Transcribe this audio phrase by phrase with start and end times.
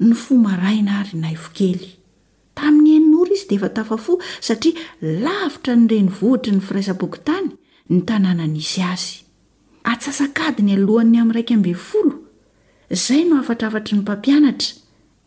[0.00, 1.96] ny fo maraina ary naivokely
[2.54, 7.50] tamin'ny heinora izy dia efa tafafo satria lavitra nyira ny vohitry ny firaisabokytany
[7.90, 9.10] ny tanànan' izy azy
[9.82, 12.14] atsasakadi ny alohan'ny amin'nraik bfolo
[12.90, 14.74] izay no afatra afatra ny mpampianatra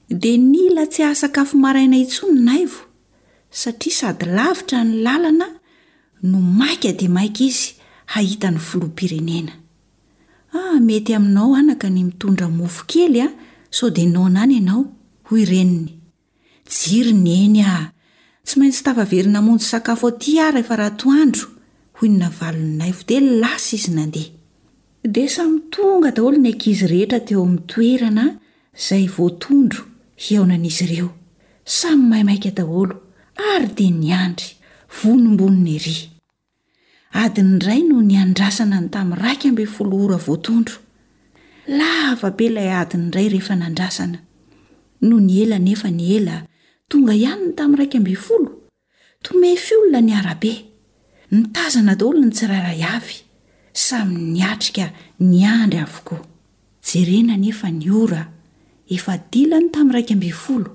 [0.10, 2.88] dia nyla tsy hahsakafo maraina itsony naivo
[3.52, 5.48] satria sady lavitra ny lalana
[6.24, 7.74] no maika dia maika izy
[8.06, 9.52] hahitany filoampirenena
[10.54, 13.30] ah, mety aminao anaka ny mitondra mofo kely a ah,
[13.70, 14.86] sao dia nao nany ianao
[15.24, 15.94] hoy reniny
[16.76, 17.92] jiryneny a ah.
[18.46, 21.48] tsy maintsy tafaverina monjy sakafo ty ara ef rahtoandro
[21.96, 24.32] ho nonavalon'nay o de lasa izy nandeha
[25.14, 28.26] dia samy tonga daholo n ankizy rehetra teo ami'ny toerana
[28.80, 29.84] izay voatondro
[30.24, 31.10] hiaonan'izy ireo
[31.78, 32.96] samy maimaika daholo
[33.50, 34.50] ary dia nyandry
[35.04, 36.00] vonombonny ry
[37.14, 40.76] adin' iray no niandrasana ny tamin'nyraikyambifolo ora voatondro
[41.80, 44.20] lavabe ilay adin' iray rehefa nandrasana
[45.08, 46.38] no ny ela nefa ny ela
[46.90, 48.50] tonga ihany ny tamin'nyraikyambinfolo
[49.26, 50.54] tomefy olona nyarabe
[51.32, 53.18] nitazana daolo ny tsiraray avy
[53.86, 54.86] samy nyatrika
[55.32, 56.22] nyandry avokoa
[56.88, 58.22] jerena nefa ny ora
[58.96, 60.70] efa dila ny tamin'raikyambinfolo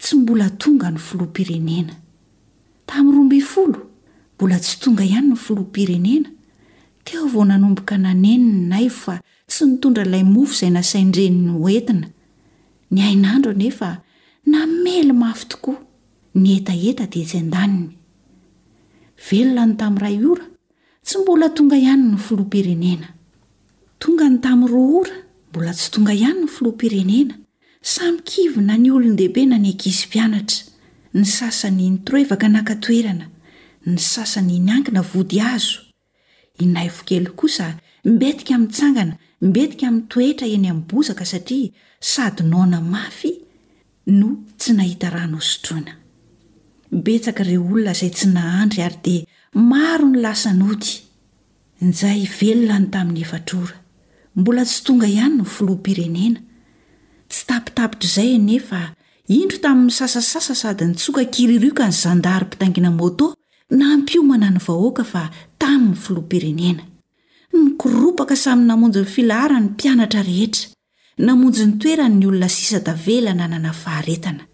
[0.00, 1.94] tsy mbola tonga ny foloampirenena
[2.88, 3.83] tam'roambfl
[4.48, 6.28] ba tsy tonga ihany'ny filoampirenena
[7.06, 9.14] teo vao nanomboka naneniny nayo fa
[9.48, 12.06] tsy nitondra ilay mofo izay nasaindreni'ny hoetina
[12.92, 13.90] ny ainandro nefa
[14.52, 15.78] namely mafy tokoa
[16.40, 17.88] ny etaeta dia tsy an-daniny
[19.26, 20.46] velona ny tamin'n ray ora
[21.06, 23.08] tsy mbola tonga ihany'ny filoampirenena
[24.02, 25.16] tonga ny tamin'ny roa ora
[25.50, 27.34] mbola tsy tonga ihany'ny filoampirenena
[27.94, 30.58] samykivy na ny olony dehibe na nyakizy mpianatra
[31.16, 33.26] ny sasany ntroevaka nakatoerana
[33.90, 35.78] ny sasany inyankina vody azo
[36.64, 37.66] inay fokely kosa
[38.12, 39.12] mbetika mi'ntsangana
[39.48, 41.72] mbetika min'ny toetra eny ambozaka satria
[42.12, 43.32] sady nona mafy
[44.18, 44.28] no
[44.58, 45.92] tsy nahita rano sotroina
[47.04, 49.22] betsaka ireo olona izay tsy nahandry ary dia
[49.70, 50.90] maro ny lasa nody
[51.84, 53.76] inzay velona ny tamin'ny efatrora
[54.38, 56.40] mbola tsy tonga ihany no foloampirenena
[57.32, 58.80] tsy tapitapitr' izay enefa
[59.40, 63.26] indro tamin'ny sasasasa sady nitsoka kiririoka ny zandaharympitaingina moto
[63.70, 66.82] nampio manany vahoaka fa tamin'ny filoampirenena
[67.52, 70.68] nikoropaka samy namonjy ny filahara ny mpianatra rehetra
[71.18, 74.44] namonjo nytoeranny olona sisa davela na nanafaharetana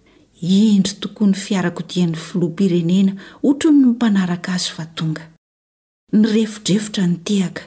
[0.40, 3.12] indry tokony fiarako dia ny filoapirenena
[3.48, 5.22] otrmi mpanaraka azo fa tonga
[6.12, 7.62] nyrefodrefitra nitehaka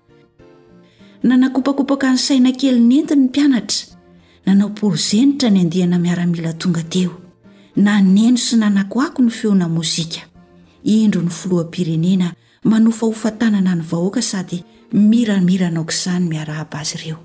[1.23, 3.81] nanakopakopaka ny saina kelinentiny mpianatra
[4.45, 7.11] nanao porozenitra nyandianamiaramila tonga teo
[7.75, 10.21] naneno sy nanakoako ny feona mozika
[10.83, 14.57] indro ny folohampirenena manofa hofa tanana ny vahoaka sady
[14.93, 17.17] miramiranaoko izany miarahaba azy ireo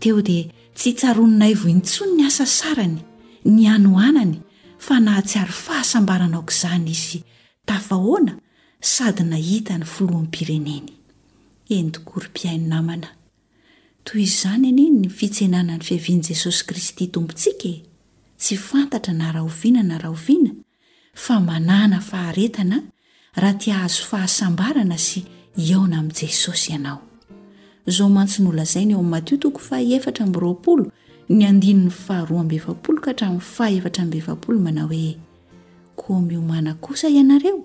[0.00, 0.44] teo dia
[0.74, 2.98] tsy tsarononayvo intsony ny asa sarany
[3.44, 4.40] ny anoanany
[4.78, 7.22] fa nahatsy ary fahasambaranakaizany izy
[7.66, 8.34] tafahoana
[8.80, 10.88] sady nahita ny folohan pireneny
[11.70, 17.82] etokoymaionaat izany aninn ieaany fiavian'i jesosy kristy tombonsik e.
[21.14, 22.82] fa manana faharetana
[23.34, 25.24] raha tia hazo fahasambarana sy
[25.56, 27.02] iona amy jesosy ianao
[27.86, 30.92] zao mantsonolazai ommto toko fa0
[31.28, 31.42] n
[33.62, 34.06] ay aa
[34.58, 35.16] mana oe
[35.96, 37.64] ko miomana kosa ianareo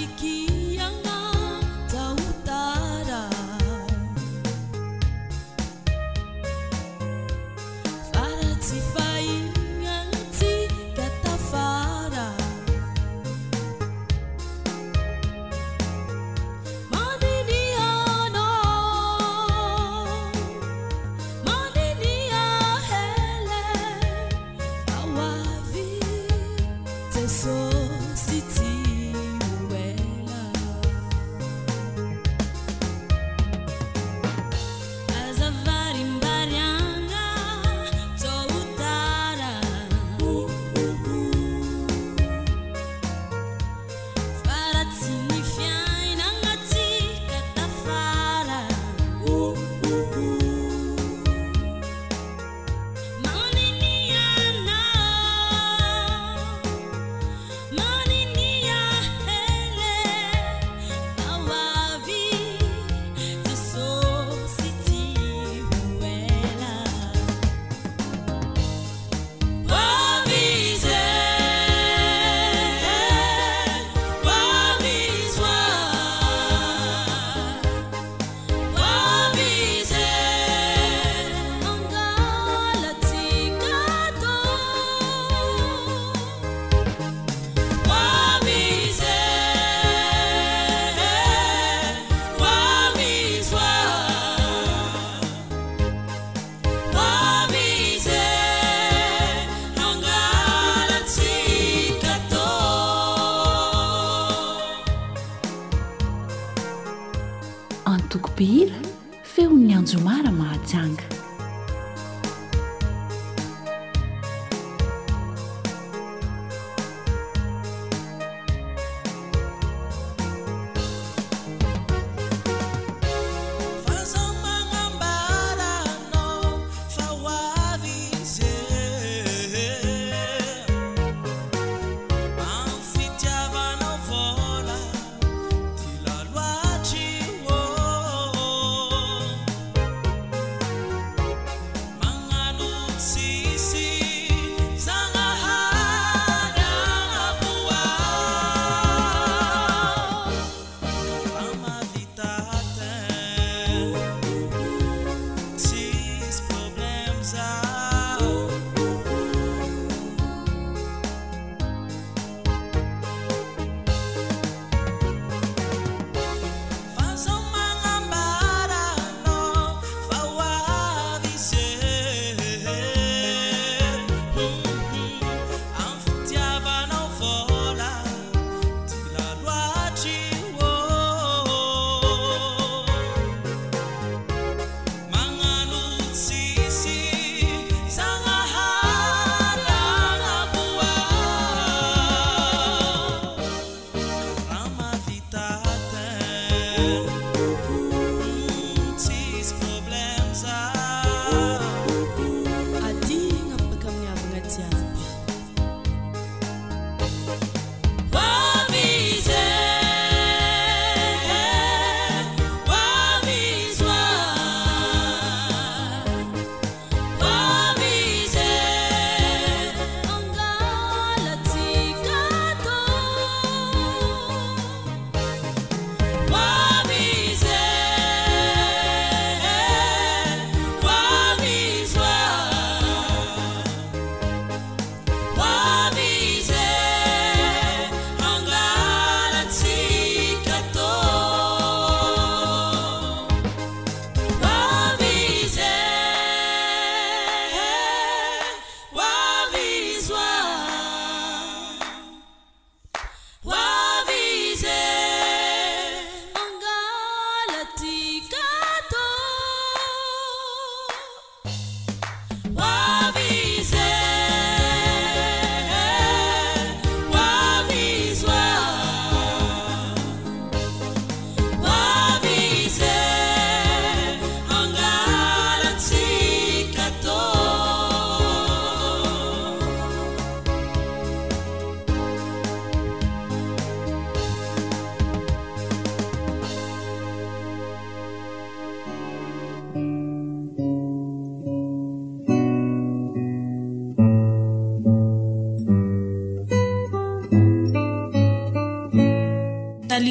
[109.92, 111.21] zمaرa معجaنga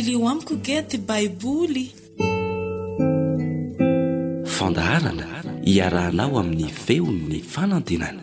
[0.06, 1.84] lio amiko kety baiboly
[4.56, 5.24] fandaharana
[5.68, 8.22] hiarahnao amin'ny feon'ny fanandinana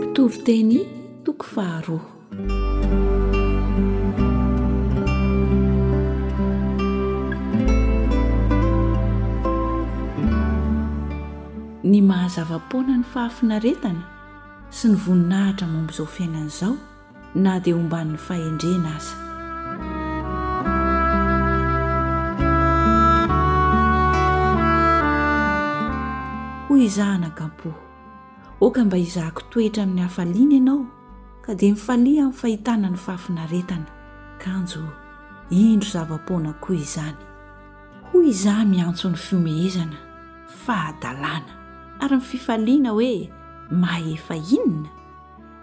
[0.00, 0.72] pitoro teny
[1.26, 2.10] toko faharoha
[11.92, 14.02] ny mahazavapoanany fahafinaretana
[14.76, 16.74] sy ny voninahitra mombo izao fiainan'izao
[17.34, 19.14] na dia ombany fahendrena azy
[26.68, 27.72] hoy izah anagampoh
[28.60, 30.80] oka mba izahako toetra amin'ny hafaliana ianao
[31.44, 33.88] ka dia mifalia ami'ny fahitana ny fahafinaretana
[34.44, 34.84] kanjo
[35.50, 37.16] indro zava-ponakoa izany
[38.12, 39.96] hoy izaho miantso n'ny fimeezana
[40.68, 41.52] fahadalàna
[42.04, 43.14] ary nififaliana hoe
[43.70, 44.88] mahay efa inona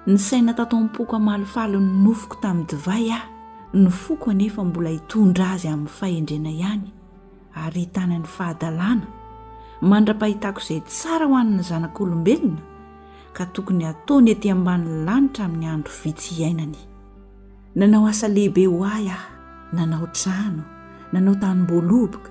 [0.08, 3.28] ny saina tato ampoko amalifaly ny nofoko tamin'ny divay aho
[3.74, 6.92] no foko anefa mbola hitondra azy amin'ny fahendrena ihany
[7.56, 9.08] ary hitanyny fahadalàna
[9.82, 12.60] mandra-pahitako izay tsara ho an'ny zanak'olombelony
[13.34, 16.78] ka tokony ataony atỳ amban'ny lanitra amin'ny andro vitsy hiainany
[17.76, 19.30] nanao asa lehibe ho ahy aho
[19.74, 20.64] nanao trano
[21.16, 22.30] nanao tanym-boaloboka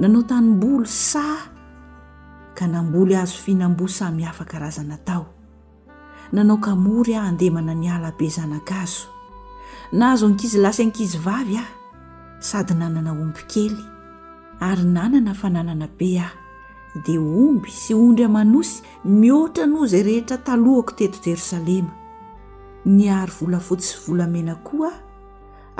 [0.00, 1.53] nanao tanym-bolo sa
[2.54, 5.26] ka namboly azo finamboa samihafa karazana tao
[6.32, 9.10] nanao kamory a handemana ny alabe zanakaazo
[9.92, 11.74] nahazo ankizylasaankizy vavy aho
[12.38, 13.76] sady nanana omby kely
[14.62, 16.36] ary nanana fananana be aho
[17.04, 21.92] dia omby sy ondry amanosy mihoatra noo zay rehetra talohako teto jerosalema
[22.86, 25.00] ny ary volafotsy volamena koa a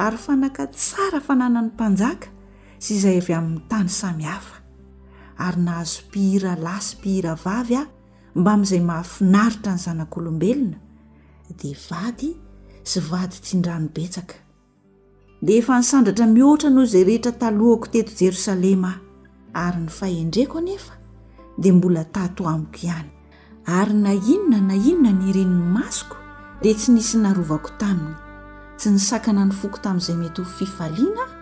[0.07, 2.29] ary fanaka tsara fanana ny mpanjaka
[2.83, 4.64] sy izay avy amin'ny tany samihafa
[5.39, 7.91] ary nahazompihra lasy pihira vavy aho
[8.41, 10.77] mbamin'izay mahafinaritra ny zanak'olombelona
[11.59, 12.31] dia vady
[12.83, 14.35] sy vady tsi ndra mibetsaka
[15.45, 18.97] dia efa nisandratra mihoatra noho izay rehetra talohako teto jerosalemah
[19.65, 20.95] ary ny fahendreko anefa
[21.59, 23.11] dia mbola tatoamiko ihany
[23.79, 26.17] ary na inona na inona ny irenin'ny masoko
[26.63, 28.15] dia tsy nisy narovako taminy
[28.79, 31.34] tsy ny sakana ny foko tamin'izay mety ho fifaliana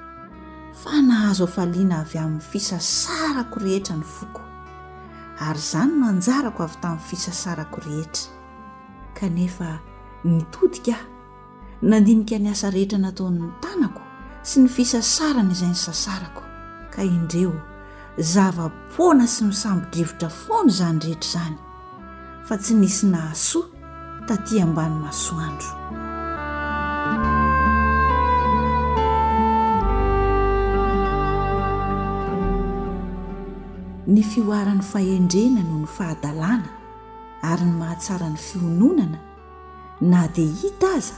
[0.72, 4.40] fa nahazo afaliana avy amin'ny fisasarako rehetra ny foko
[5.46, 8.30] ary izany manjarako avy tamin'ny fisasarako rehetra
[9.18, 9.68] kanefa
[10.24, 11.04] nitodika ah
[11.90, 14.00] nandinika ny asa rehetra nataonyny tanako
[14.48, 16.42] sy ny fisasarana izay ny sasarako
[16.94, 17.52] ka indreo
[18.32, 21.56] zava-poana sy misambodrivotra fony zany rehetra zany
[22.48, 23.68] fa tsy nisy nahasoa
[24.26, 26.00] tatya ambanynasoaandro
[34.14, 36.68] ny fioaran'ny fahendrena noho ny fahadalàna
[37.50, 39.20] ary ny mahatsarany fiononana
[40.12, 41.16] na dia hita aza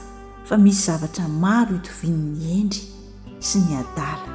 [0.49, 2.83] fa misy zavatra maro hitovininy endry
[3.49, 4.29] sy ny adala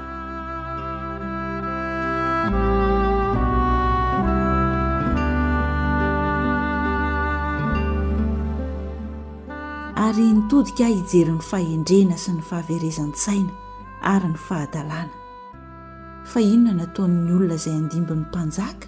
[10.08, 13.54] ary nitodika ah hijerin'ny fahendrena sy ny fahaverezan-tsaina
[14.16, 15.19] ary ny fahadalàna
[16.30, 18.88] fa inona natao'ny olona izay andimbo n'ny mpanjaka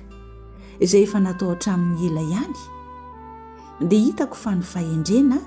[0.85, 2.57] izay efa natao atramin'ny ela ihany
[3.89, 5.39] dia hitako fa ny fahendrena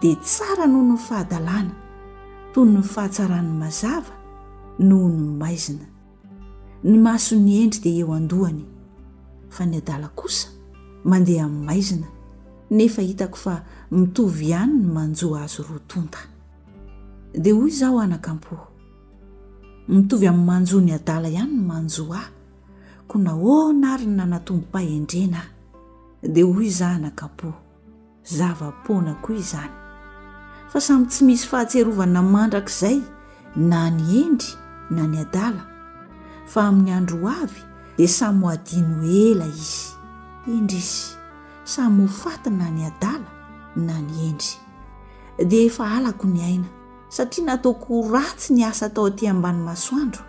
[0.00, 1.74] dia tsara noho ny fahadalàna
[2.54, 4.14] toy ny fahatsarany mazava
[4.78, 5.86] noho ny maizina
[6.84, 8.62] ny maso ny endry dia eo andohany
[9.50, 10.46] fa ny adala kosa
[11.04, 12.08] mandeha ny maizina
[12.70, 13.54] nefa hitako fa
[13.90, 16.18] mitovy ihany ny manjoa azo roatonta
[17.42, 18.71] dia hoy izaho anakam-po
[19.92, 26.66] mitovy amin'ny manjoa ny adala ihany ny manjoa aho ko nahonarina natombom-pahendrena ahy dia hoy
[26.72, 27.50] izanakapo
[28.36, 29.72] zavapona koa izany
[30.72, 32.98] fa samy tsy misy fahatserovana mandrak'izay
[33.70, 34.52] na ny endry
[34.94, 35.62] na ny adala
[36.52, 37.62] fa amin'ny andro h avy
[37.96, 39.86] dia samy hoadino ela izy
[40.56, 41.02] endrisy
[41.74, 43.28] samy hofatana ny adala
[43.86, 44.52] na ny endry
[45.50, 46.68] dia efa alako ny aina
[47.12, 50.22] satria nataoko ratsy ny asa tao atỳ ambany masoandro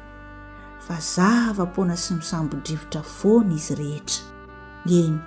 [0.86, 4.22] fa zavapona sy misambodrivotra foana izy rehetra
[4.98, 5.18] eny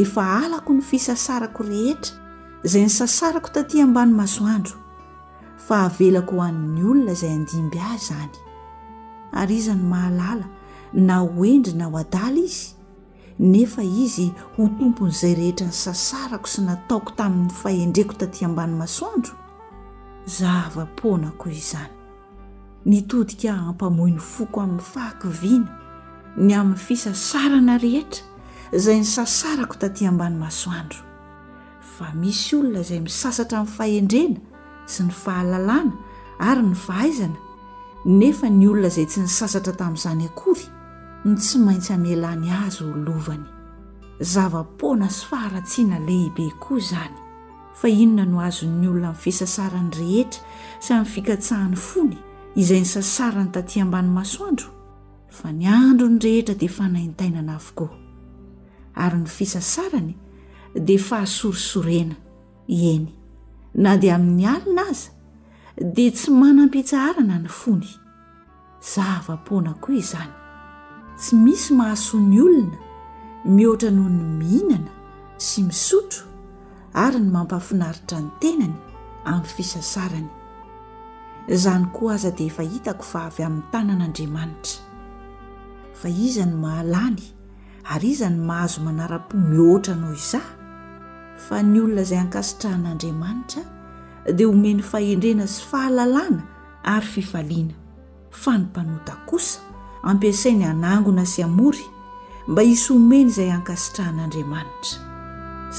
[0.00, 2.14] efa alako ny fisasarako rehetra
[2.66, 4.76] izay ny sasarako tatỳ ambanymasoandro
[5.66, 8.34] fa havelako hoan'ny olona izay andimby ahy zany
[9.40, 10.46] ary izany mahalala
[11.06, 12.70] na hoendry na ho adala izy
[13.38, 14.26] nefa izy
[14.56, 19.34] ho tompon'izay rehetra ny sasarako sy nataoko tamin'ny fahendreko tatỳ ambany masoandro
[20.26, 21.90] zava-poanako izany
[22.84, 25.80] nitodika aampamoiny foko amin'ny fahakoviana
[26.36, 28.24] ny amin'ny fisasarana rehetra
[28.76, 31.00] izay ny sasarako tatỳ ambanymasoandro
[31.94, 34.40] fa misy olona izay misasatra amin'ny fahendrena
[34.86, 35.92] sy ny fahalalàna
[36.38, 37.38] ary ny fahaizana
[38.04, 40.64] nefa ny olona izay tsy nysasatra tamin'izany akory
[41.24, 43.44] no tsy maintsy amalany azy holovany
[44.24, 47.23] zava-poana sy faharatsiana lehibe koa izany
[47.74, 50.40] fa inona no azon'ny olona min'ny fisasarany rehetra
[50.84, 52.18] sy aminny fikatsahan'ny fony
[52.62, 54.70] izay ny sasarany taty ambany masoandro
[55.38, 57.90] fa ny andro ny rehetra dia fanaintainana avokoa
[59.04, 60.12] ary ny fisasarany
[60.88, 62.14] dia fahasorisorena
[62.68, 63.10] eny
[63.84, 65.10] na dia amin'ny alina aza
[65.96, 67.90] dia tsy manampitsaharana ny fony
[68.92, 70.32] zaavapona koa izany
[71.18, 72.78] tsy misy mahasoan'ny olona
[73.56, 74.92] mihoatra noho ny mihinana
[75.46, 76.30] sy misotro
[76.94, 78.74] ary ny mampafinaritra ny tenany
[79.26, 80.28] amin'ny fisasarany
[81.54, 84.82] izany ko aza dia efa hitako fa avy amin'ny tanan'andriamanitra
[86.00, 87.22] fa iza ny mahalany
[87.96, 90.40] ary iza ny mahazo manara-po mihoatra anao izay
[91.48, 93.62] fa ny olona izay ankasitrahan'andriamanitra
[94.36, 96.42] dia homeny faendrena sy fahalalàna
[96.94, 97.72] ary fifaliana
[98.42, 99.58] fa ny mpanota kosa
[100.10, 101.84] ampiasainy anangona sy amory
[102.50, 105.13] mba isy homeny izay ankasitrahan'andriamanitra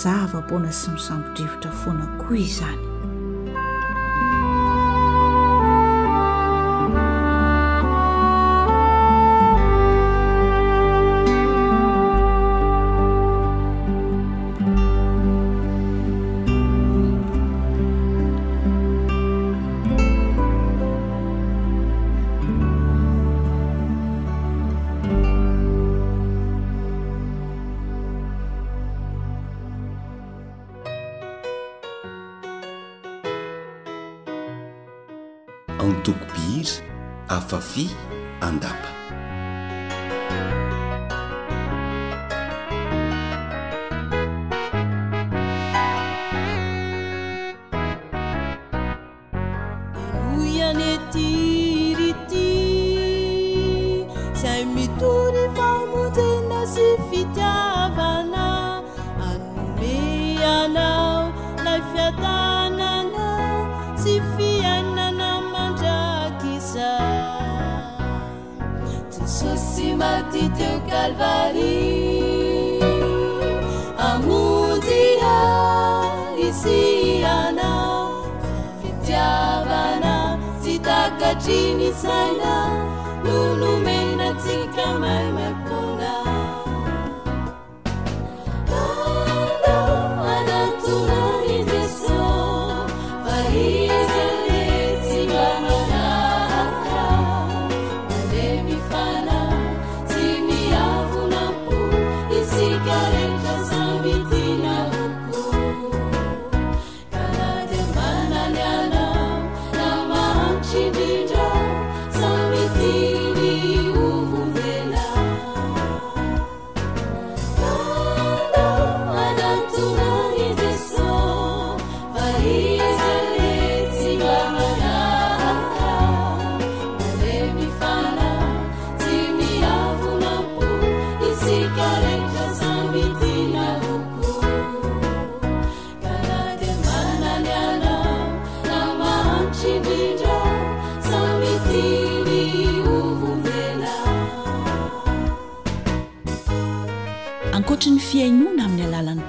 [0.04, 2.95] za vampoana sy misambodrivotra foana koi izany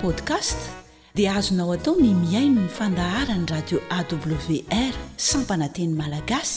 [0.07, 0.55] podcast
[1.19, 4.93] dia azonao atao ny miaino ny fandaharany radio awr
[5.31, 6.55] sampananteny malagasy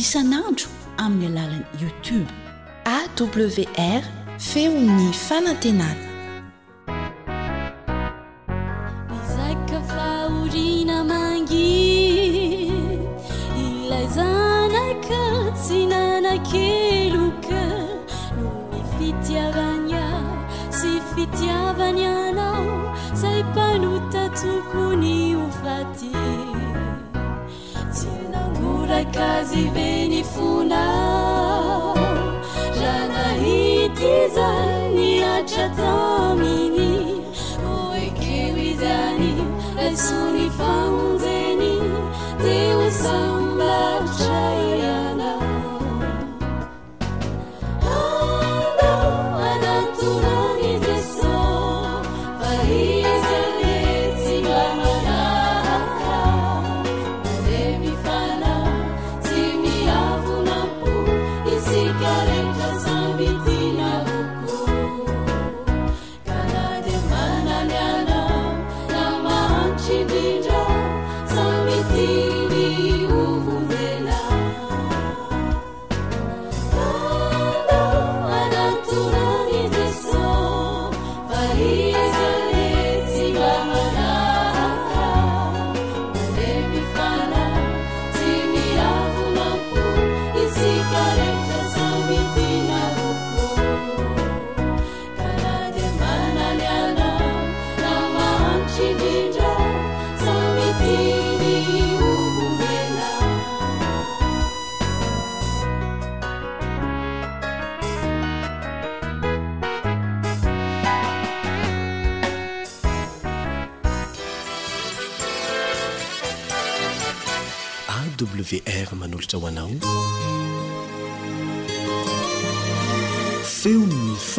[0.00, 0.66] isanandro
[1.04, 2.30] amin'ny alalan'ny youtube
[2.94, 4.02] awr
[4.50, 6.09] feo 'ny fanatenany
[29.20, 30.86] aziveni fola
[32.80, 34.48] janahitiza
[34.94, 36.90] ni atratromini
[37.72, 39.34] oekerizani
[39.88, 41.74] asuni fonzeni
[42.42, 43.39] teosão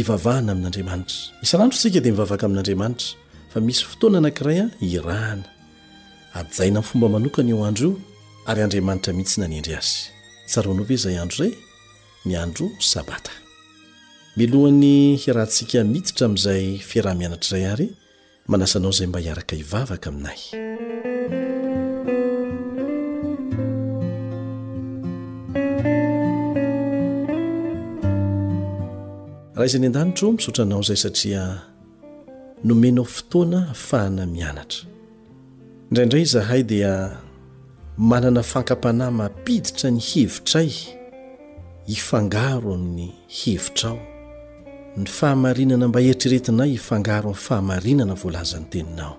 [0.00, 3.08] ivavahana amin'n'andriamanitra isarandro tsika dia mivavaka amin'andriamanitra
[3.52, 5.46] fa misy fotoana anankiray a irahana
[6.38, 7.94] ajaina mnyfomba manokana io andro io
[8.50, 9.94] ary andriamanitra mihitsy nanendry azy
[10.50, 11.52] tsaroana o ve zay andro izay
[12.28, 13.32] miandro sabata
[14.38, 14.92] milohan'ny
[15.28, 17.86] irahantsika nititra amin'izay fiaraha-mianatra izay ary
[18.52, 20.38] manasanao izay mba hiaraka ivavaka aminay
[29.66, 31.58] aizay ny an-danitro misotranao izay satria
[32.64, 34.80] nomenao fotoana ahafahana mianatra
[35.88, 37.16] indraindray zahay dia
[37.98, 40.72] manana fankampanahy mampiditra ny hevitray
[41.86, 43.98] hifangaro ny hevitrao
[44.96, 49.16] ny fahamarinana mba eritreretinay hifangaro an'ny fahamarinana voalazan'ny teninao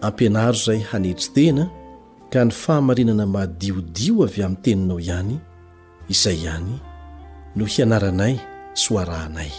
[0.00, 1.70] ampianaro izay hanetri tena
[2.32, 5.36] ka ny fahamarinana madiodio avy amin'ny teninao ihany
[6.08, 6.76] izay ihany
[7.56, 8.34] no hianaranay
[8.74, 9.52] s hoarahanay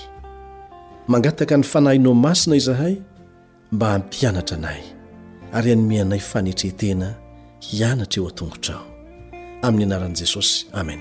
[1.08, 2.96] mangataka ny fanahino masina izahay
[3.72, 4.82] mba ampianatra anay
[5.54, 7.08] ary anymeanay fanetretena
[7.70, 8.82] hianatra eo a-tongotrao
[9.68, 11.00] amin'ny anaran'i jesosy amen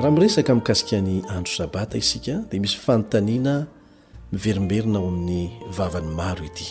[0.00, 3.66] raha miresaka mikasikany andro sabata isika dia misy fanotaniana
[4.32, 6.66] miverimberina ao amin'ny vavany maro ity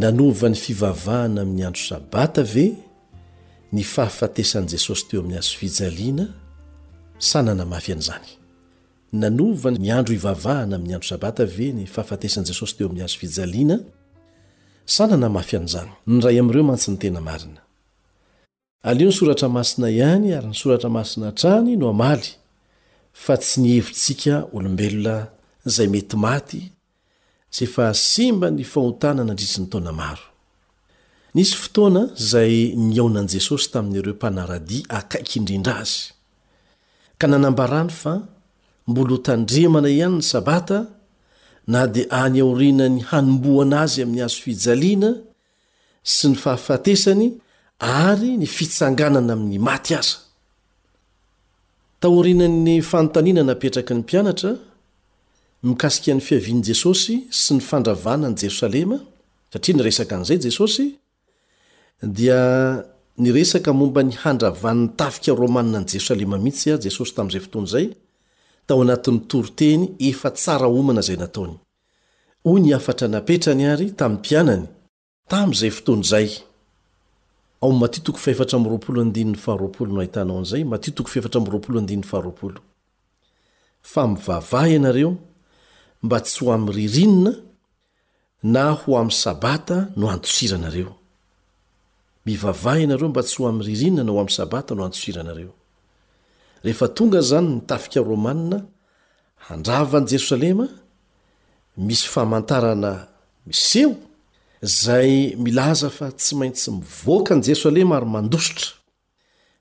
[0.00, 2.66] nanova ny fivavahana amin'ny andro sabata ve
[3.72, 6.26] ny fahafatesan' jesosy teo amin'ny azo fijaliana
[7.30, 8.28] sanana mafy an'izany
[9.22, 13.76] nanovan ny andro ivavahana amin'ny andro sabata ve ny fahafatesan'i jesosy teo amin'ny azo fijaliana
[14.96, 17.60] sanana mafy an'izany nyray amn'ireo mantsi ny tena marina
[18.90, 22.28] alio ny soratra masina ihany ary ny soratra masina trany no amaly
[23.24, 25.14] fa tsy nihevitsika olombelona
[25.74, 26.60] zay mety maty
[27.56, 30.24] zay efa simba ny fahotanana andritryny taona maro
[31.34, 36.00] nisy fotoana zay niaonani jesosy tamin'n'ireo mpanaradi akaiky indrindra azy
[37.18, 38.14] ka nanamba rany fa
[38.88, 40.78] mbolo htandremana ihany ny sabata
[41.72, 45.10] na dia any aorinany hanomboana azy amin'ny azo fijaliana
[46.14, 47.24] sy ny fahafatesany
[47.80, 50.16] ary nifitsanganana amin'ny maty aza
[52.00, 54.50] taorina'ny fanotaniana napetraka ny mpianatra
[55.62, 58.96] mikasikan'ny fiavian'i jesosy sy ny fandravana ny jerosalema
[59.52, 60.86] satria niresaka an'izay jesosy
[62.02, 62.42] dia
[63.18, 67.86] niresaka momba nihandravaniny tafika romaninany jerosalema mitsya jesosy tamy zay foton zay
[68.66, 71.56] tao anatn'ny toroteny efa tsara omana zay nataony
[72.50, 74.66] oy nyafatra napetrany ary tamy pianany
[75.30, 76.44] tamy zay fotonzayanreo
[86.02, 87.32] ma sy ho amririnina
[88.42, 90.92] na ho am sabata no anosiranareo
[92.28, 95.52] mivavaha ianareo mba tsy ho amin'ny ririnina na ho amin'ny sabata no antosira anareo
[96.64, 98.58] rehefa tonga zany nitafika romanina
[99.48, 100.66] handravan'y jerosalema
[101.86, 102.92] misy famantarana
[103.48, 103.92] miseo
[104.84, 105.12] zay
[105.44, 108.68] milaza fa tsy maintsy mivoakany jerosalema ary mandositra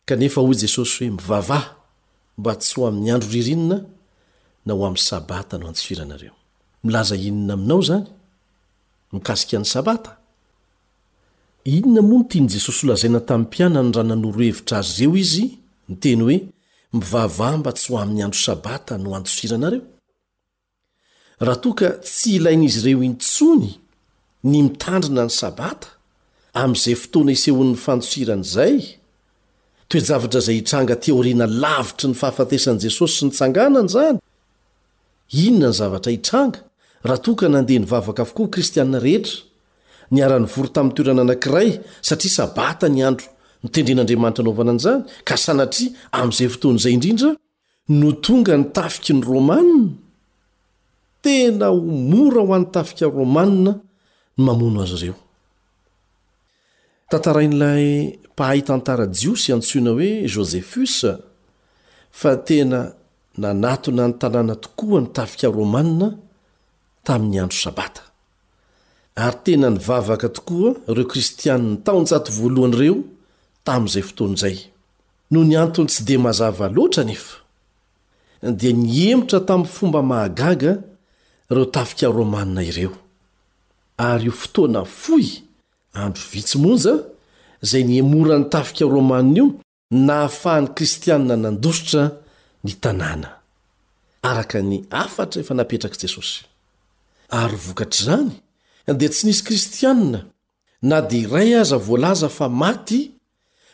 [0.08, 1.71] kanefa hoy jesosy hoe mivavaha
[2.39, 3.77] mba tsy ho amin'ny andro ririnina
[4.65, 6.34] na ho amin'ny sabata no antsiranareo
[6.86, 8.08] milaza inona aminao zany
[9.15, 10.12] mikasikaan'ny sabata
[11.75, 15.45] inona moa no tiany jesosy holazaina tamin'ny mpianany raha nanoro hevitra azy reo izy
[15.89, 16.38] nyteny hoe
[16.93, 19.82] mivavamba tsy ho amin'ny andro sabata no andosiranareo
[21.45, 23.69] raha toaka tsy ilain'izy ireo intsony
[24.49, 25.88] ny mitandrina ny sabata
[26.62, 28.77] amin'izay fotoana isehoan'ny fandosiran' izay
[29.89, 34.17] toe javatra izay hitranga teorina lavitry ny fahafatesan'i jesosy sy nitsanganany zany
[35.45, 36.58] inona ny zavatra hitranga
[37.08, 39.46] raha toaka nandeha nivavaka afokoa kristianina rehetra
[40.13, 41.70] ny ara-nyvoro tamin'ny toerana anankiray
[42.08, 43.28] satria sabata ny andro
[43.63, 45.89] nitendren'andriamanitra anovana an'izany ka sanatria
[46.20, 47.30] amin'izay fotoan'izay indrindra
[48.00, 49.84] no tonga ny tafiky ny romanina
[51.26, 51.80] tena ho
[52.12, 55.17] mora ho an'nytafika romanina ny mamono azy ireo
[57.12, 57.86] tantarain'ilay
[58.34, 61.12] mpahay tantara jiosy antsoina hoe jozefusa
[62.20, 62.80] fa tena
[63.43, 66.08] nanatona ny tanàna tokoa ny tafika romanina
[67.08, 68.02] tamin'ny andro sabata
[69.25, 72.95] ary tena nivavaka tokoa ireo kristianiny taonsato voalohanyireo
[73.67, 74.56] tamin'izay fotoan izay
[75.34, 77.34] nonyantony tsy de mazava loatra anefa
[78.60, 80.71] dia niemotra tamin'y fomba mahagaga
[81.51, 82.91] ireo tafika romanina ireo
[84.10, 85.25] ary io fotoana foy
[86.03, 86.93] andro vitsimonja
[87.69, 89.45] zay niemorany tafika romanina io
[90.08, 92.03] na hafahany kristianina nandositra
[92.65, 93.30] ny tanàna
[94.30, 96.36] araka ny afatra efa napetraka jesosy
[97.41, 98.30] ary hovokatr' zany
[98.95, 100.19] da tsy nisy kristianina
[100.89, 103.02] na di iray aza voalaza fa maty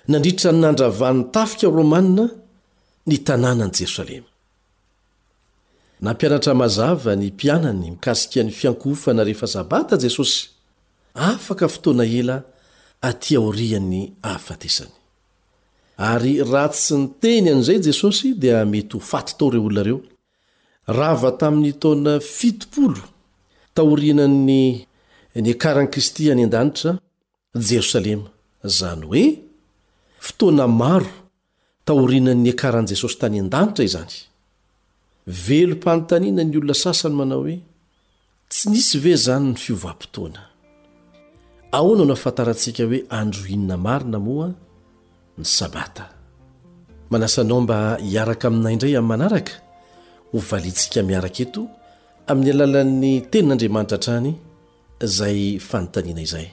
[0.09, 2.25] nandritra ny nandravahan'ny tafika o romanna
[3.09, 4.29] nitanànany jerosalema
[6.05, 10.39] nampianatra mazava nympianany mikasikiany fiankofana rehefa zabata jesosy
[11.29, 12.37] afaka fotoana ela
[13.09, 14.93] atya oriany ahafatesany
[16.11, 19.99] ary ratsy niteny anizay jesosy dia mety ho faty tao ro olonareo
[20.97, 23.03] raa tanytaona 70taora
[25.41, 26.91] ny akaran'i kristy any an-danitra
[27.67, 28.27] jerosalema
[28.67, 29.23] izany hoe
[30.25, 31.09] fotoana maro
[31.87, 34.15] tahorianan'ny akaran'i jesosy tany an-danitra izany
[35.45, 37.57] velompanontaniana ny olona sasany manao hoe
[38.51, 40.41] tsy nisy ve izany ny fiovahm-potoana
[41.79, 44.47] aonao no afantarantsika hoe andro inona marina moa
[45.39, 46.03] ny sabata
[47.11, 47.77] manasanao mba
[48.09, 49.53] hiaraka aminay indray amin'ny manaraka
[50.31, 51.61] hovaliantsika miaraka eto
[52.29, 54.31] amin'ny alalan'ny tenin'andriamanitra hatrany
[55.07, 56.47] zay fanontanina izay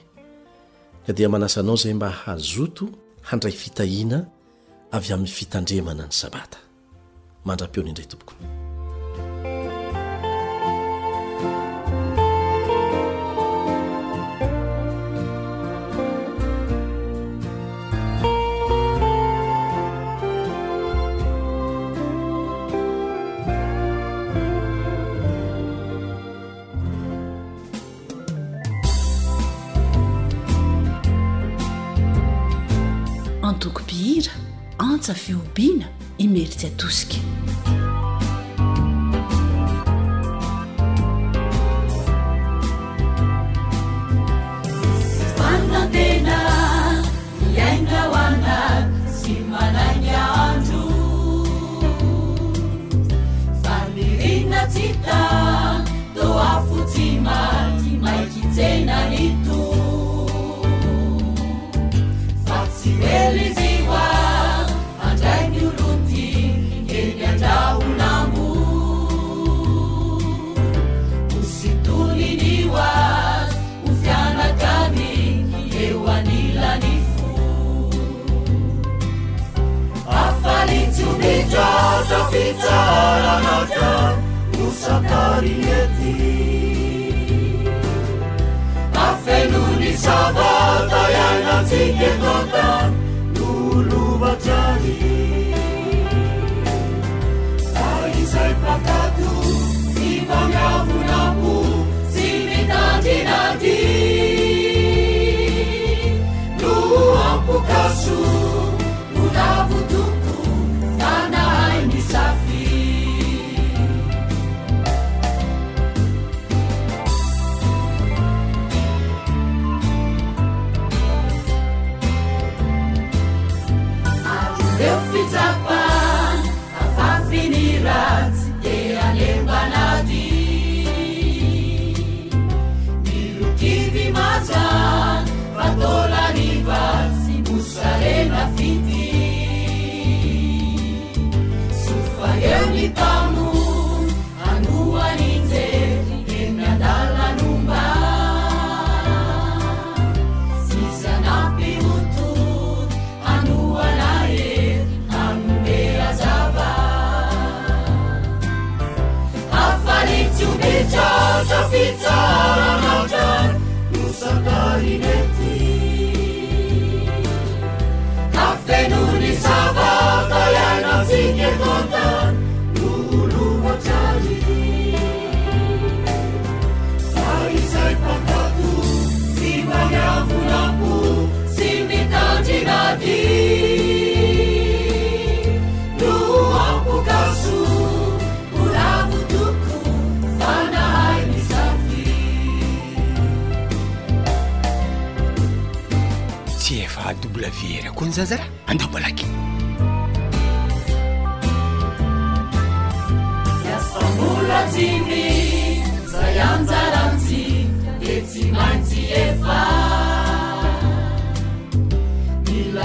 [1.07, 2.89] ka dia manasanao zay mba hazoto
[3.23, 4.25] handray fitahina
[4.91, 6.59] avy amin'ny fitandremana ny sabata
[7.47, 8.35] mandram-peony indray tomboko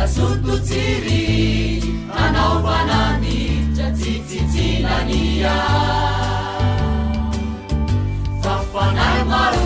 [0.07, 5.55] suluciri anubanani caciicinania
[8.42, 9.65] faa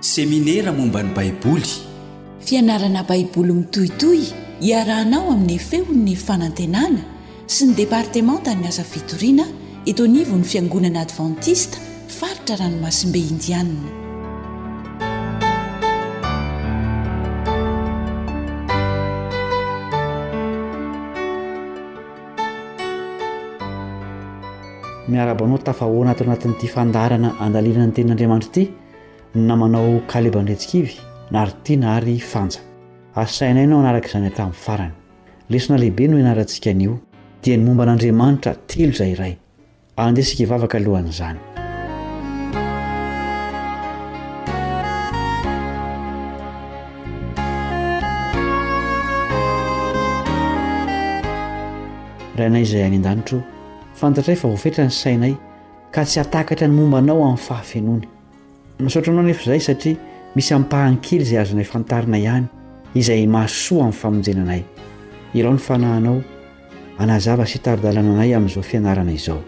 [0.00, 1.66] seminera momba ny baiboly
[2.46, 4.24] fianarana baiboly mitohitohy
[4.66, 7.02] hiarahanao amin'ny feon'ny fanantenana
[7.54, 9.46] sy ny departeman tany asa vitoriana
[9.90, 11.78] itonivo n'ny fiangonana advantista
[12.18, 14.03] faritra ranomasimbe indianina
[25.08, 28.62] miarabanao tafaho anato anatin'n'ity fandarana andalilana ny ten'andriamanitra ity
[29.46, 30.92] na manao kalebandretsikivy
[31.34, 32.60] naary ity na ary fanja
[33.22, 34.94] asainay nao anaraka izany hatramin'ny farany
[35.52, 36.94] lesina lehibe no ianarantsika nio
[37.42, 39.34] dia ny momba an'andriamanitra tilo zay iray
[39.96, 41.40] andesika ivavaka alohan' izany
[52.38, 53.38] rainay izay any an-danitro
[53.94, 55.34] fantatray fa voafetra ny sainay
[55.94, 58.06] ka tsy atakatra ny mombanao amin'ny fahafenony
[58.82, 59.94] nisaotranao nefa izay satria
[60.34, 62.46] misy ampahankely izay azonay fantarina ihany
[62.98, 64.62] izay masoa amin'ny famonjenanay
[65.38, 66.18] iraho ny fanahinao
[66.98, 69.38] anazava siitaridalana anay amin'izao fianarana izao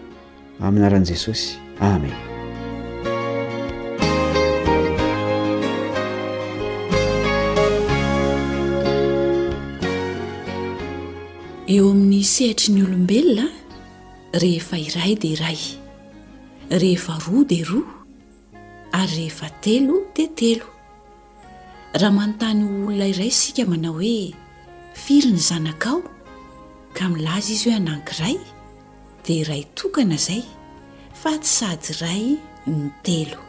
[0.61, 2.15] aminnaran'i jesosy amen
[11.67, 13.51] eo amin'ny sehitry ny olombelona
[14.39, 15.59] rehefa iray dia iray
[16.81, 18.05] rehefa roa di roa
[18.97, 20.67] ary rehefa telo dia telo
[21.99, 24.15] raha manontany ho olona iray sika manao hoe
[25.03, 25.99] firiny zanakao
[26.97, 28.35] ka milaza izy hoe anangyray
[29.25, 30.43] dia iray tokana zay
[31.21, 32.23] fa tsy sady iray
[32.77, 33.39] ny telo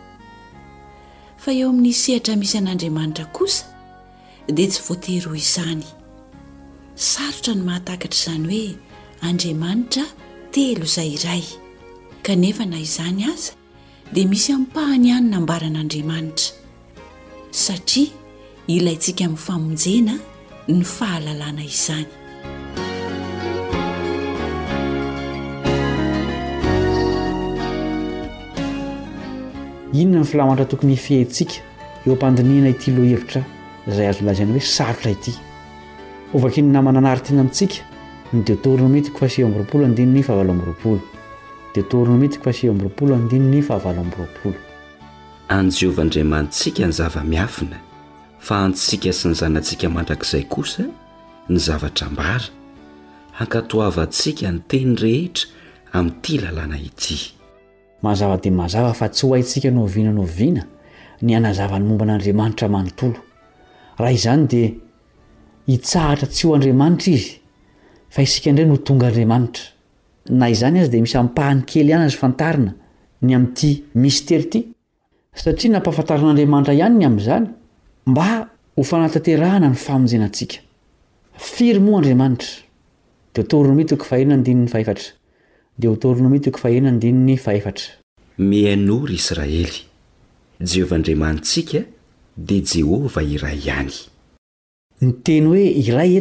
[1.42, 3.64] fa eo amin'ny sehatra misy an'andriamanitra kosa
[4.56, 5.86] dia tsy voateroa izany
[7.10, 8.68] sarotra ny mahatakatra izany hoe
[9.28, 10.04] andriamanitra
[10.66, 11.44] elo izay iray
[12.26, 13.52] kanefa na izany aza
[14.14, 16.52] dia misy ampahany ihany nambaran'andriamanitra
[17.64, 18.10] satria
[18.74, 20.14] ilayntsika amin'ny famonjena
[20.74, 22.08] ny fahalalana izany
[30.00, 31.56] inona ny filamatra tokony efehntsika
[32.06, 33.40] eo ampandinihana ity lo hevitra
[33.94, 35.32] zay azo laziana hoe sarotra ity
[36.34, 37.78] ovaka ny namananarytina amitsika
[38.32, 41.00] ny diotorino mitko fasamboropolo andinyny fahavaloamboroolo
[41.74, 44.54] ditorina mityko fasi mbropolo andinyny fahavalomboropolo
[45.48, 47.78] an' jehovahandriamanitsika ny zava-miafina
[48.40, 50.84] fa antsika sy ny zanantsika mandrakizay kosa
[51.48, 52.40] ny zavatra mbara
[53.38, 55.48] hankatohavantsika ny teny rehetra
[55.92, 57.16] amin'ity lalàna ity
[58.02, 60.66] mazava-dia mazava fa tsy ho aintsika no viana no viana
[61.22, 63.24] ny anazavany momban'andriamanitra manontolo
[63.98, 64.70] raha izany dia
[65.66, 67.37] hitsahatra tsy ho andriamanitra izy
[68.22, 69.64] isika indray no tonga andriamanitra
[70.40, 72.72] na izany azy dia misy hampahany kely ihany azo fantarina
[73.26, 73.70] ny amty
[74.02, 74.60] misy tery ty
[75.42, 77.46] satria nampahafantarin'andriamanitra ihany ny amizany
[78.10, 78.26] mba
[78.76, 80.56] ho fanataterahana ny famonjenantsika
[81.54, 82.66] firy mo andriamanitra
[87.72, 87.86] da
[88.50, 89.76] mianory israely
[90.70, 91.78] jehovah andriamanintsika
[92.48, 96.20] di jehovah iray ihanyntey hoe ira e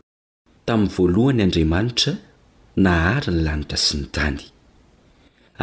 [0.67, 2.13] tamin'ny voalohany andriamanitra
[2.85, 4.39] na hary ny lanitra sy ny tany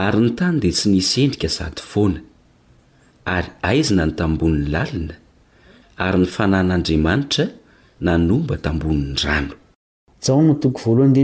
[0.05, 2.21] ary ny tany dia tsy nisy endrika sady foana
[3.37, 5.15] ary aizina ny tambonin'ny lalina
[6.07, 7.45] ary ny fanan'andriamanitra
[8.07, 9.55] nanomba tambonin'ny rano
[10.27, 11.23] tamin'ny voalohany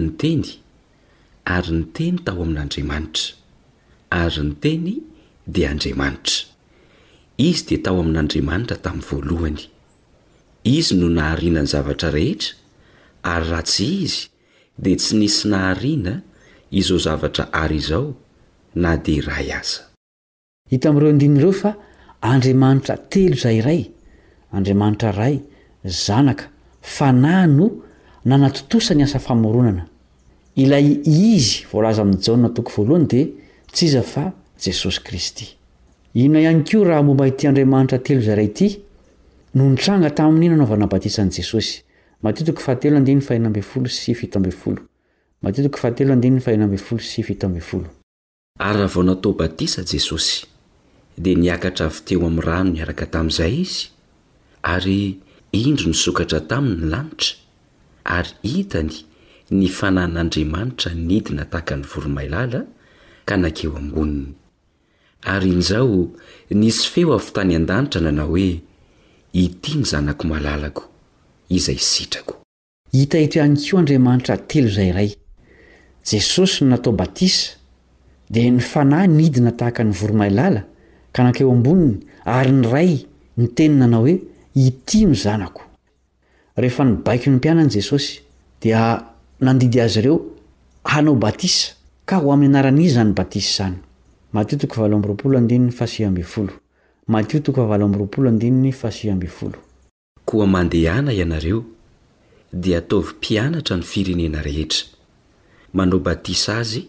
[0.00, 0.48] ny teny
[1.54, 3.24] ary ny teny tao amin'andriamanitra
[4.22, 4.92] ary ny teny
[5.54, 6.36] dia andriamanitra
[7.48, 9.62] izy de tao amin'andriamanitra tamin'ny voalohany
[10.64, 12.54] izy no naharinany zavatra rehetra
[13.32, 14.20] ary raha tsy izy
[14.82, 16.14] dia tsy nisy naharina
[16.70, 18.14] izao zavatra ary izao
[18.74, 19.80] na di ra aza
[20.70, 21.70] hitam'ireo andinireo fa
[22.30, 23.82] andriamanitra telo izay iray
[24.56, 25.36] andriamanitra ray
[25.84, 26.46] zanaka
[26.96, 27.66] fanahyno
[28.24, 29.84] nanatotosa ny asa famoronana
[30.62, 33.28] ilay izy vlaza amy jaa too d
[33.74, 34.24] tsy iza fa
[34.64, 35.44] jesosy kristy
[36.14, 38.83] inona ihany ko raha momba hity andriamanitra telo zay ray ity
[39.54, 40.10] ary raha
[48.86, 50.46] vao natao batisa jesosy
[51.22, 53.88] dia niakatra avy teo amy rano niaraka tamy izay izy
[54.74, 55.00] ary
[55.62, 57.28] indro nisokatra tami ny lanitra
[58.14, 58.94] ary hitany
[59.60, 62.60] nifanan'andriamanitra nidina tahaka ny voromailala
[63.28, 64.26] ka nakeo amboniny
[65.32, 65.96] ar inzao
[66.60, 68.48] nisy feo afitany an-danitra nanao hoe
[72.92, 75.10] hita etoeany kio andriamanitra telo zayray
[76.10, 77.50] jesosy nnatao batisa
[78.30, 80.62] dia nifanahy nidina tahaka nivoromahy lala
[81.12, 81.94] ka nankeo amboniny
[82.36, 82.92] ary niray
[83.36, 84.16] nitenynanao hoe
[84.54, 85.62] ity my zanako
[86.56, 88.12] rehefa nibaiky ny mpianany jesosy
[88.62, 89.02] dia
[89.40, 90.18] nandidy azy ireo
[90.84, 91.72] hanao batisa
[92.06, 93.74] ka ho aminy anaranizy zany batisa izany
[100.26, 101.64] koa mandehana ianareo
[102.52, 104.78] dia ataovy mpianatra ny firenena rehetra
[105.74, 106.82] manao batisa azy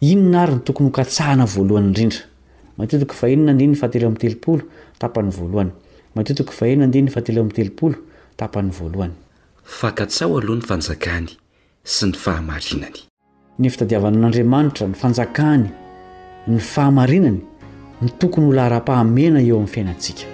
[0.00, 2.20] inona ary ny tokony ho katsahana voalohany indrindra
[2.76, 4.62] matotiko fahenona ndiny ny fahatelo amin'ny telopolo
[4.98, 5.70] tapany voalohany
[6.14, 7.96] matotiko fahenona ndin ny fahatelo amin'ny telopolo
[8.36, 9.14] tapany voalohany
[9.80, 11.28] fakatsao aloha ny fanjakany
[11.84, 12.98] sy ny fahamarinany
[13.58, 15.66] ny fitadiavana an'andriamanitra ny fanjakany
[16.46, 17.40] ny fahamarinany
[18.02, 20.28] ny tokony hola hara-pahamena eo amin'ny fiainatsika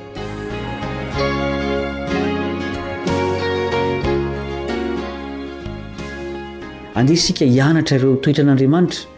[6.99, 9.11] andeisika ianatra ireo toetra an'andriamanitra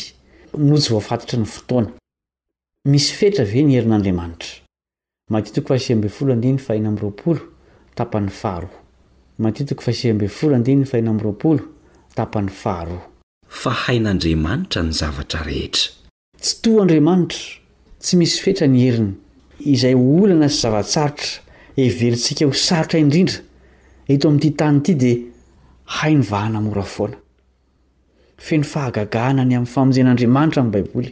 [6.72, 7.36] ahinamrooo
[7.99, 11.62] tapan'ny aromatiiasboo ndiy fainamroolo
[12.16, 17.26] tapany farofahain'andriamanitra ny zavatra rehetrayai
[18.03, 21.30] tsyisy fetranyeinyylna sy zava-tsarotra
[21.84, 23.39] everisia hosaotraidrindra
[24.09, 25.05] ito amty tany ty d
[26.01, 27.17] hainyvahanamora foana
[28.41, 31.11] feny fahagagahna ny am famonjen'andriamanitra amy baiboly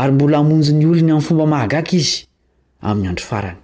[0.00, 2.16] ary mbola hamonjo ny olony am fomba mahagaky izy
[2.88, 3.60] amnyandro farany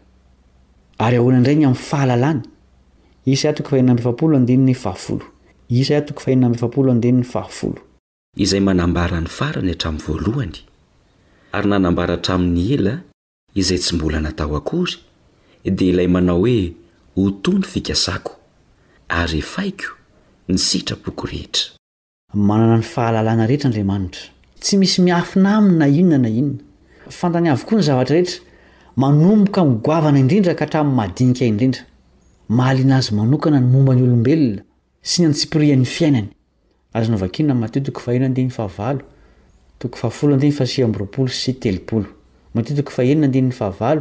[1.05, 2.43] ary aonandran̈y am fahalalany
[8.45, 10.57] izay manambara ny farany hatramy voalohany
[11.57, 12.95] ary nanambara hatrami'ny ela
[13.61, 14.95] izay tsy mbola natao akory
[15.77, 16.57] di ilay manao hoe
[17.17, 18.33] hotono fikasako
[19.09, 19.87] ayefaiko
[20.49, 21.71] ny sitraok rehetra
[22.47, 24.23] ananany fahalalana rehetra andriamanitra
[24.63, 26.59] tsy misy miafina aminy na inona na inona
[27.19, 28.41] fantany avokoa ny zavatra rehetra
[29.03, 31.83] manomboka igoavana indrindra ka htram'ny madinikay indrindra
[32.59, 34.63] mahaliana azy manokana ny mombany olombelona
[35.09, 36.29] sy ny antsipirian'ny fiainany
[36.99, 39.03] aznovakina matiotoko fahenona ndiny fahavalo
[39.79, 42.07] toko fahafolondiy fasiambyroapolo sy telopolo
[42.55, 44.01] matiotoko fahenona ndiny fahaval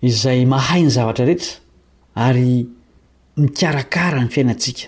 [0.00, 1.60] izay mahay ny zavatra rehetra
[2.26, 2.54] ary
[3.42, 4.86] mikarakara ny fiainantsika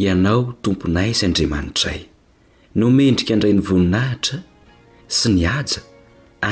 [0.00, 2.00] aianao tomponaizy andriamanitray
[2.80, 4.38] nomendrika andray ny voninahitra
[5.18, 5.80] sy nyaja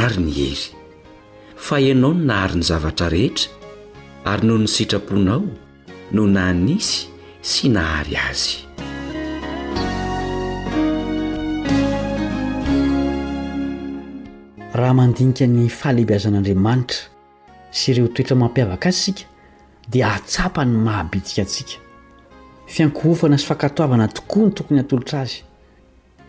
[0.02, 0.62] ary ny hery
[1.66, 3.74] fa ianao no nahary ny zavatra rehetra
[4.32, 5.42] ary no ny sitraponao
[6.16, 7.00] no nanisy
[7.52, 8.56] sy nahary azy
[14.82, 16.96] raha mandinika ny fahalehibiazan'andriamanitra
[17.70, 19.22] sy ireo toetra mampiavaka asika
[19.90, 21.72] dia atsapa ny mahabitsika antsika
[22.66, 25.38] fiankohofana sy fankatoavana tokoa ny tokony hatolotra azy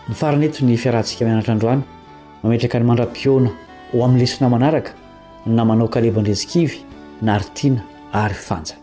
[0.09, 1.81] ny faraneto ny fiarantsika am anatrandroany
[2.43, 3.51] mametraka ny mandra-pioana
[3.93, 4.91] ho amin'ny lesina manaraka
[5.45, 6.77] na manao kalebandresikivy
[7.21, 7.81] naary tiana
[8.13, 8.82] ary fifanja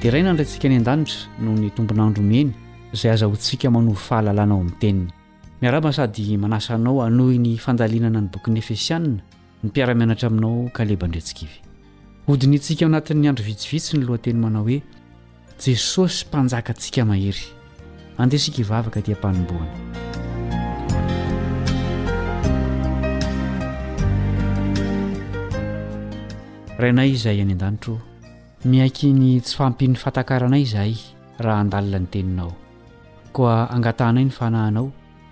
[0.00, 2.52] dia ray na andrayntsika any an-danitra noho ny tombon'andromeny
[2.94, 5.08] izay azahontsika manovy fahalalanao amin'ny teniny
[5.60, 9.18] miaraba sady manasanao hanoyny fandalinana ny bokyny efesy anina
[9.64, 11.58] ny mpiara-mianatra aminao ka lebandretsika ivy
[12.28, 14.78] hodiny antsika ao anatin'ny andro vitsivitsy ny lohateny manao hoe
[15.66, 17.42] jesosy mpanjakantsika mahiry
[18.18, 19.74] andesika hivavaka diampanomboany
[26.78, 27.98] rainay izay any an-danitro
[28.64, 30.94] miaikyny tsy fampinny fahatakaranay izahay
[31.38, 32.50] raha andalina ny teninao
[33.32, 34.90] koa angatanay ny fanahanao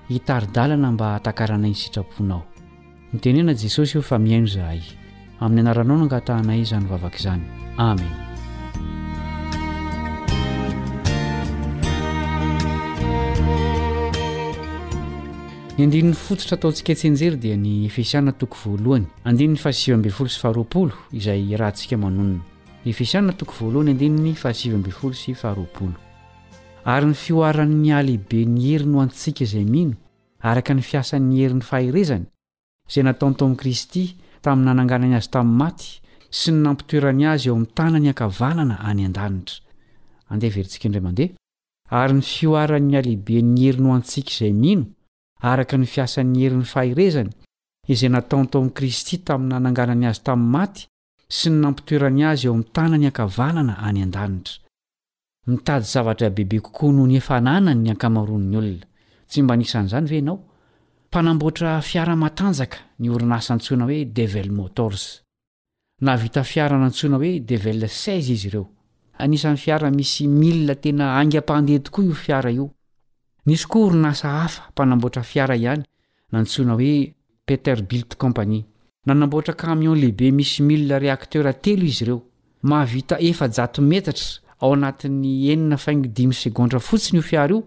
[0.09, 2.43] hitaridalana mba atakaranay ny sitraponao
[3.13, 4.79] ny tenena jesosy iho fa mihaino zahay
[5.41, 7.43] amin'ny anaranao noangatanay izany vavaka izany
[7.79, 8.13] amen
[15.77, 21.99] ny andininy fototra ataontsika tsenjery dia ny efesiana toko voalohany an fhao izay raha ntsika
[21.99, 22.47] manonona
[22.91, 25.57] efesanina toko voalohany andinny fahas shaa
[26.85, 29.95] ary ny fioaran'ny alehibe ny heri no antsika izay mino
[30.51, 32.27] araka ny fiasan'ny herin'ny faherezany
[32.91, 34.03] izay nataony tomi'i kristy
[34.45, 35.89] tamin'ny nananganany azy tamin'ny maty
[36.31, 39.61] sy ny nampitoerany azy eo amin'ny tana ny akavanana any an-danitra
[40.31, 41.35] andeha verintsika indraymandeha
[42.01, 44.87] ary ny fioaran'ny alehibeny heri no antsika izay mino
[45.51, 47.35] araka ny fiasan'ny herin'ny faherezany
[47.93, 50.83] izay nataony taomin'i kristy tamin'ny nananganany azy tamin'ny maty
[51.29, 54.55] sy ny nampitoerany azy eo ami'ytana ny akavanana any an-danitra
[55.47, 58.87] mitady zavatra bebe kokoa noho ny efanananny ankamaronny olona
[59.29, 60.39] tsy mba anisan'izany ve ianao
[61.09, 65.23] mpanamboatra fiaramatanjaka ny orinasa ntsoina hoe develle motors
[66.01, 68.69] na avita fiara nantsoina hoe develle seiz izy ireo
[69.19, 72.71] anisan'ny fiara misy milina tena angam-pahndeha tokoa io fiara io
[73.47, 75.83] nisy koa orinasa hafa mpanamboatra fiara ihany
[76.33, 77.15] nantsoina hoe
[77.47, 78.65] peter bilt compagni
[79.07, 82.19] nanamboatra kamion lehibe misy milina reaktera telo izy ireo
[82.71, 84.27] mahavita efa-jato metatra
[84.63, 87.63] ao anatin'ny enina faingo dimy segondra fotsiny ho fiary io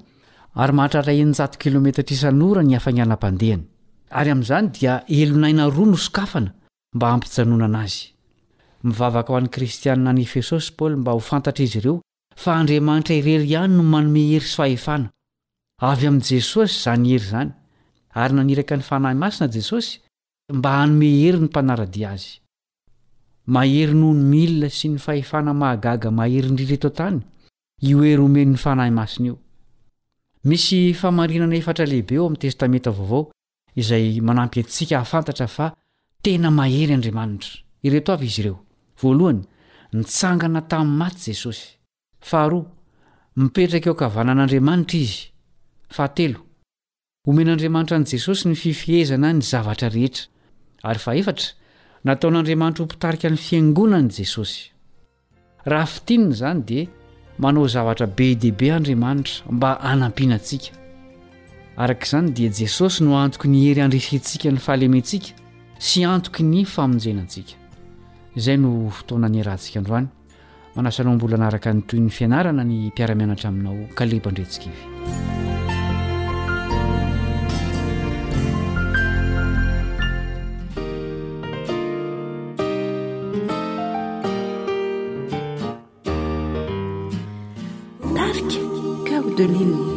[0.63, 3.63] ary mahatratra enijato kilometatra isanora ny hafany anam-pandehany
[4.19, 6.51] ary amin'izany dia elonaina roa nosokafana
[6.95, 8.01] mba hampijanonana azy
[8.85, 11.95] mivavaka ho an'i kristianina any efesosy paoly mba ho fantatra izy ireo
[12.43, 15.07] fa andriamanitra irery ihany no manome hery sy fahefana
[15.91, 17.51] avy amin'i jesosy zany hery izany
[18.23, 19.97] ary naniraka ny fanahy masina jesosy
[20.53, 22.31] mba hanomehery ny mpanaradia azy
[23.53, 27.17] maheri noho ny milina sy ny faefana mahagaga maheri nyrireto ntany
[27.89, 29.35] ioery omeno'ny fanahy masina io
[30.49, 33.21] misy famarinana efatralehibe o ami'ny testamenta vaovao
[33.81, 35.67] izay manampy antsika hahafantatra fa
[36.23, 37.51] tena mahery andriamanitra
[37.87, 38.57] ireto avy izy ireo
[39.03, 39.41] valohany
[39.97, 41.65] nitsangana tamin'ny maty jesosy
[42.29, 42.59] faharo
[43.39, 45.21] mipetraka eo ka vanan'andriamanitra izy
[46.25, 46.35] e
[47.29, 50.33] omen'andriamanitra an' jesosy ny fifihezana ny zavatra rehetra
[50.83, 51.47] ary fa efatra
[52.03, 54.71] nataon'andriamanitra ho mpitarika ny fiangonanai jesosy
[55.65, 56.87] raha fitinina izany dia
[57.39, 60.71] manao zavatra be de be andriamanitra mba hanampianantsika
[61.83, 65.29] araka izany dia jesosy no antoky ny hery andrisentsika ny fahalementsika
[65.79, 67.53] sy antoky ny famonjenantsika
[68.35, 70.07] izay no fotoana ny rantsika androany
[70.75, 75.58] manasanao mbola naraka ny toy n'ny fianarana ny mpiaramianatra aminao kalebandrentsika evy
[89.47, 89.88] لن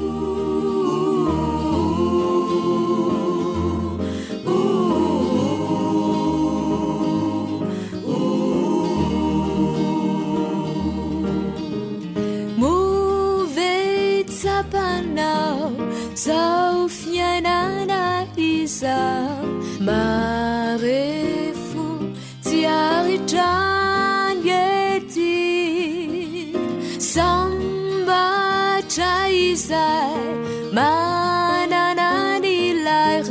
[30.73, 33.23] 慢啦你来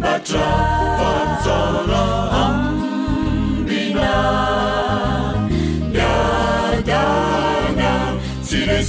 [0.00, 1.81] 八着放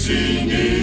[0.05, 0.09] س
[0.45, 0.82] 你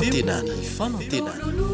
[0.00, 1.73] tenany fanaotenany